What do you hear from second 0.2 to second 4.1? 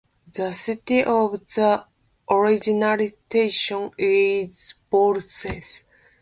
The seat of the organisation